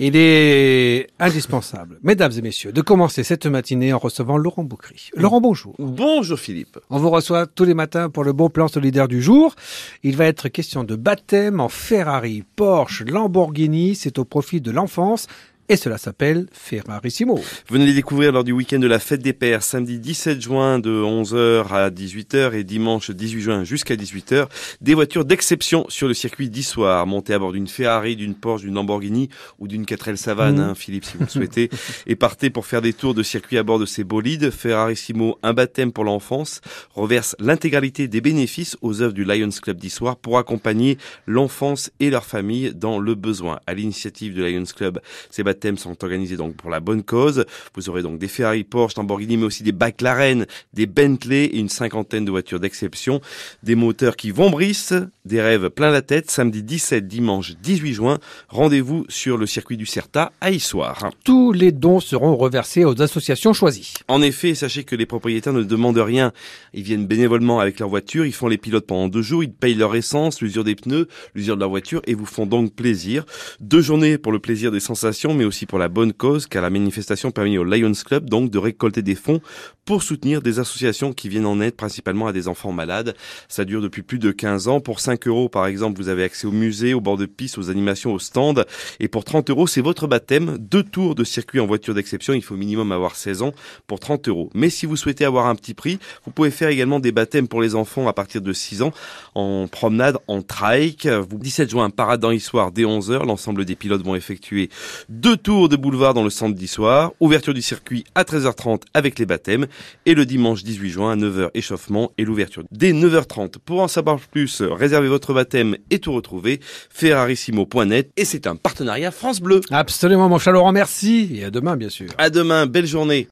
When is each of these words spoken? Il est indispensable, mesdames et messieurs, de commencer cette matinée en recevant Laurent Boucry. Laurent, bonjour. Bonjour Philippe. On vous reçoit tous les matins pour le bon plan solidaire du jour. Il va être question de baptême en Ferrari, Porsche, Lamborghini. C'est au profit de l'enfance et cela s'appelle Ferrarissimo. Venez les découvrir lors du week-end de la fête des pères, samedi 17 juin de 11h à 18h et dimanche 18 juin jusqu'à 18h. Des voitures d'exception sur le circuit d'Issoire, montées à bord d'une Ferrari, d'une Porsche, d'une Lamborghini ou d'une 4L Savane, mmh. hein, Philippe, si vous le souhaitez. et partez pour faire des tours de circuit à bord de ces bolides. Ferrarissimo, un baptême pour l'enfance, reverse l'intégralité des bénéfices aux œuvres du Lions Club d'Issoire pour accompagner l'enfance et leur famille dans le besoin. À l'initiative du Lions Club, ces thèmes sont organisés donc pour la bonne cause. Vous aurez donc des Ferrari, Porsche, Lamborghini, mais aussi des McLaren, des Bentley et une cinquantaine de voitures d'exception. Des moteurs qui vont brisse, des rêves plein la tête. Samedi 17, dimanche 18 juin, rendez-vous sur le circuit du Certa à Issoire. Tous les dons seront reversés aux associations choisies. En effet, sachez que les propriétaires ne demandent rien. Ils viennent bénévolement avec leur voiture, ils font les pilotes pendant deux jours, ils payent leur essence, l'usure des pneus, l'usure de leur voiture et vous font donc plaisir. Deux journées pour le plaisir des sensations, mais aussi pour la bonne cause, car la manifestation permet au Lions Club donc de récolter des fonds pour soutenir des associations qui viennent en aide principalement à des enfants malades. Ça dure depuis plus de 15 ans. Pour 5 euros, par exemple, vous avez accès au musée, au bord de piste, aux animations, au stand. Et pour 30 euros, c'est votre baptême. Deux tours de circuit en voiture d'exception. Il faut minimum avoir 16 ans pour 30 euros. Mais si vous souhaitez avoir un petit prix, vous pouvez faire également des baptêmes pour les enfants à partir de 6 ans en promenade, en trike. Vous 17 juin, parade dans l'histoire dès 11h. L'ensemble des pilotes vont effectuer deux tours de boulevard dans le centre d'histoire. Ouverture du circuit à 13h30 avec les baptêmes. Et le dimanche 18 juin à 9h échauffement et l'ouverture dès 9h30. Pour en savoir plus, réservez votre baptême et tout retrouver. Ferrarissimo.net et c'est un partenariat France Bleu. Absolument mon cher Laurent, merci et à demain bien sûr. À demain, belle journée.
Il 0.00 0.14
est 0.14 1.08
indispensable, 1.18 1.98
mesdames 2.04 2.30
et 2.38 2.40
messieurs, 2.40 2.70
de 2.70 2.82
commencer 2.82 3.24
cette 3.24 3.46
matinée 3.46 3.92
en 3.92 3.98
recevant 3.98 4.36
Laurent 4.36 4.62
Boucry. 4.62 5.10
Laurent, 5.16 5.40
bonjour. 5.40 5.74
Bonjour 5.80 6.38
Philippe. 6.38 6.78
On 6.88 6.98
vous 6.98 7.10
reçoit 7.10 7.48
tous 7.48 7.64
les 7.64 7.74
matins 7.74 8.08
pour 8.08 8.22
le 8.22 8.32
bon 8.32 8.48
plan 8.48 8.68
solidaire 8.68 9.08
du 9.08 9.20
jour. 9.20 9.56
Il 10.04 10.16
va 10.16 10.26
être 10.26 10.48
question 10.50 10.84
de 10.84 10.94
baptême 10.94 11.58
en 11.58 11.68
Ferrari, 11.68 12.44
Porsche, 12.54 13.02
Lamborghini. 13.06 13.96
C'est 13.96 14.20
au 14.20 14.24
profit 14.24 14.60
de 14.60 14.70
l'enfance 14.70 15.26
et 15.68 15.76
cela 15.76 15.98
s'appelle 15.98 16.46
Ferrarissimo. 16.52 17.40
Venez 17.68 17.86
les 17.86 17.94
découvrir 17.94 18.32
lors 18.32 18.44
du 18.44 18.52
week-end 18.52 18.78
de 18.78 18.86
la 18.86 18.98
fête 18.98 19.20
des 19.20 19.32
pères, 19.32 19.62
samedi 19.62 19.98
17 19.98 20.40
juin 20.40 20.78
de 20.78 20.90
11h 20.90 21.68
à 21.68 21.90
18h 21.90 22.54
et 22.54 22.64
dimanche 22.64 23.10
18 23.10 23.40
juin 23.40 23.64
jusqu'à 23.64 23.94
18h. 23.94 24.46
Des 24.80 24.94
voitures 24.94 25.24
d'exception 25.24 25.84
sur 25.88 26.08
le 26.08 26.14
circuit 26.14 26.48
d'Issoire, 26.48 27.06
montées 27.06 27.34
à 27.34 27.38
bord 27.38 27.52
d'une 27.52 27.68
Ferrari, 27.68 28.16
d'une 28.16 28.34
Porsche, 28.34 28.62
d'une 28.62 28.74
Lamborghini 28.74 29.28
ou 29.58 29.68
d'une 29.68 29.84
4L 29.84 30.16
Savane, 30.16 30.56
mmh. 30.56 30.60
hein, 30.60 30.74
Philippe, 30.74 31.04
si 31.04 31.16
vous 31.16 31.24
le 31.24 31.30
souhaitez. 31.30 31.70
et 32.06 32.16
partez 32.16 32.50
pour 32.50 32.66
faire 32.66 32.82
des 32.82 32.92
tours 32.92 33.14
de 33.14 33.22
circuit 33.22 33.58
à 33.58 33.62
bord 33.62 33.78
de 33.78 33.86
ces 33.86 34.04
bolides. 34.04 34.50
Ferrarissimo, 34.50 35.38
un 35.42 35.52
baptême 35.52 35.92
pour 35.92 36.04
l'enfance, 36.04 36.60
reverse 36.94 37.36
l'intégralité 37.38 38.08
des 38.08 38.20
bénéfices 38.20 38.76
aux 38.80 39.02
œuvres 39.02 39.14
du 39.14 39.24
Lions 39.24 39.48
Club 39.62 39.78
d'Issoire 39.78 40.16
pour 40.16 40.38
accompagner 40.38 40.98
l'enfance 41.26 41.90
et 42.00 42.10
leur 42.10 42.24
famille 42.24 42.72
dans 42.74 42.98
le 42.98 43.14
besoin. 43.14 43.60
À 43.66 43.74
l'initiative 43.74 44.34
du 44.34 44.42
Lions 44.42 44.64
Club, 44.64 45.00
ces 45.30 45.44
thèmes 45.58 45.78
sont 45.78 46.02
organisés 46.02 46.36
donc 46.36 46.54
pour 46.56 46.70
la 46.70 46.80
bonne 46.80 47.02
cause. 47.02 47.44
Vous 47.74 47.88
aurez 47.88 48.02
donc 48.02 48.18
des 48.18 48.28
Ferrari, 48.28 48.64
Porsche, 48.64 48.96
Lamborghini, 48.96 49.36
mais 49.36 49.44
aussi 49.44 49.62
des 49.62 49.72
McLaren, 49.72 50.46
des 50.72 50.86
Bentley 50.86 51.44
et 51.44 51.58
une 51.58 51.68
cinquantaine 51.68 52.24
de 52.24 52.30
voitures 52.30 52.60
d'exception. 52.60 53.20
Des 53.62 53.74
moteurs 53.74 54.16
qui 54.16 54.30
vont 54.30 54.50
brisse, 54.50 54.94
des 55.24 55.40
rêves 55.40 55.70
plein 55.70 55.90
la 55.90 56.02
tête. 56.02 56.30
Samedi 56.30 56.62
17, 56.62 57.06
dimanche 57.06 57.52
18 57.62 57.92
juin, 57.92 58.18
rendez-vous 58.48 59.04
sur 59.08 59.36
le 59.36 59.46
circuit 59.46 59.76
du 59.76 59.86
Certa 59.86 60.32
à 60.40 60.50
Issoire. 60.50 61.10
Tous 61.24 61.52
les 61.52 61.72
dons 61.72 62.00
seront 62.00 62.36
reversés 62.36 62.84
aux 62.84 63.00
associations 63.02 63.52
choisies. 63.52 63.94
En 64.08 64.22
effet, 64.22 64.54
sachez 64.54 64.84
que 64.84 64.96
les 64.96 65.06
propriétaires 65.06 65.52
ne 65.52 65.62
demandent 65.62 65.98
rien. 65.98 66.32
Ils 66.74 66.82
viennent 66.82 67.06
bénévolement 67.06 67.60
avec 67.60 67.78
leur 67.78 67.88
voiture, 67.88 68.24
ils 68.24 68.32
font 68.32 68.48
les 68.48 68.58
pilotes 68.58 68.86
pendant 68.86 69.08
deux 69.08 69.22
jours, 69.22 69.42
ils 69.42 69.52
payent 69.52 69.74
leur 69.74 69.94
essence, 69.94 70.40
l'usure 70.40 70.64
des 70.64 70.74
pneus, 70.74 71.08
l'usure 71.34 71.56
de 71.56 71.60
leur 71.60 71.70
voiture 71.70 72.02
et 72.06 72.14
vous 72.14 72.26
font 72.26 72.46
donc 72.46 72.74
plaisir. 72.74 73.24
Deux 73.60 73.80
journées 73.80 74.18
pour 74.18 74.32
le 74.32 74.38
plaisir 74.38 74.70
des 74.70 74.80
sensations, 74.80 75.34
mais 75.34 75.44
aussi 75.48 75.66
pour 75.66 75.78
la 75.78 75.88
bonne 75.88 76.12
cause, 76.12 76.46
car 76.46 76.62
la 76.62 76.70
manifestation 76.70 77.32
permet 77.32 77.58
au 77.58 77.64
Lions 77.64 77.92
Club 78.04 78.30
donc 78.30 78.50
de 78.50 78.58
récolter 78.58 79.02
des 79.02 79.16
fonds 79.16 79.40
pour 79.88 80.02
soutenir 80.02 80.42
des 80.42 80.58
associations 80.58 81.14
qui 81.14 81.30
viennent 81.30 81.46
en 81.46 81.62
aide 81.62 81.74
principalement 81.74 82.26
à 82.26 82.34
des 82.34 82.46
enfants 82.46 82.72
malades. 82.72 83.16
Ça 83.48 83.64
dure 83.64 83.80
depuis 83.80 84.02
plus 84.02 84.18
de 84.18 84.30
15 84.30 84.68
ans. 84.68 84.80
Pour 84.80 85.00
5 85.00 85.26
euros, 85.26 85.48
par 85.48 85.66
exemple, 85.66 85.98
vous 85.98 86.10
avez 86.10 86.24
accès 86.24 86.46
au 86.46 86.52
musée, 86.52 86.92
au 86.92 87.00
bord 87.00 87.16
de 87.16 87.24
piste, 87.24 87.56
aux 87.56 87.70
animations, 87.70 88.12
au 88.12 88.18
stand. 88.18 88.66
Et 89.00 89.08
pour 89.08 89.24
30 89.24 89.48
euros, 89.48 89.66
c'est 89.66 89.80
votre 89.80 90.06
baptême. 90.06 90.58
Deux 90.58 90.82
tours 90.82 91.14
de 91.14 91.24
circuit 91.24 91.58
en 91.58 91.66
voiture 91.66 91.94
d'exception. 91.94 92.34
Il 92.34 92.44
faut 92.44 92.54
minimum 92.54 92.92
avoir 92.92 93.16
16 93.16 93.40
ans 93.40 93.54
pour 93.86 93.98
30 93.98 94.28
euros. 94.28 94.50
Mais 94.52 94.68
si 94.68 94.84
vous 94.84 94.96
souhaitez 94.96 95.24
avoir 95.24 95.46
un 95.46 95.54
petit 95.54 95.72
prix, 95.72 95.98
vous 96.26 96.32
pouvez 96.32 96.50
faire 96.50 96.68
également 96.68 97.00
des 97.00 97.10
baptêmes 97.10 97.48
pour 97.48 97.62
les 97.62 97.74
enfants 97.74 98.08
à 98.08 98.12
partir 98.12 98.42
de 98.42 98.52
6 98.52 98.82
ans 98.82 98.92
en 99.34 99.68
promenade, 99.68 100.18
en 100.26 100.42
trike. 100.42 101.06
Vous 101.06 101.38
17 101.38 101.70
juin, 101.70 101.88
parade 101.88 102.20
dans 102.20 102.28
l'histoire 102.28 102.72
dès 102.72 102.82
11h. 102.82 103.24
L'ensemble 103.24 103.64
des 103.64 103.74
pilotes 103.74 104.04
vont 104.04 104.14
effectuer 104.14 104.68
deux 105.08 105.37
tours 105.38 105.68
de 105.68 105.76
boulevard 105.76 106.14
dans 106.14 106.24
le 106.24 106.30
centre 106.30 106.54
d'histoire. 106.54 107.12
Ouverture 107.20 107.54
du 107.54 107.62
circuit 107.62 108.04
à 108.14 108.24
13h30 108.24 108.82
avec 108.94 109.18
les 109.18 109.26
baptêmes. 109.26 109.66
Et 110.06 110.14
le 110.14 110.26
dimanche 110.26 110.62
18 110.62 110.90
juin 110.90 111.12
à 111.12 111.16
9h 111.16 111.50
échauffement 111.54 112.12
et 112.18 112.24
l'ouverture 112.24 112.64
dès 112.70 112.92
9h30. 112.92 113.58
Pour 113.64 113.80
en 113.80 113.88
savoir 113.88 114.18
plus, 114.18 114.62
réservez 114.62 115.08
votre 115.08 115.32
baptême 115.32 115.76
et 115.90 115.98
tout 115.98 116.12
retrouver. 116.12 116.60
Ferrarissimo.net 116.90 118.10
et 118.16 118.24
c'est 118.24 118.46
un 118.46 118.56
partenariat 118.56 119.10
France 119.10 119.40
Bleu. 119.40 119.60
Absolument 119.70 120.28
mon 120.28 120.38
cher 120.38 120.52
Laurent, 120.52 120.72
merci 120.72 121.30
et 121.34 121.44
à 121.44 121.50
demain 121.50 121.76
bien 121.76 121.88
sûr. 121.88 122.08
À 122.18 122.30
demain, 122.30 122.66
belle 122.66 122.86
journée. 122.86 123.26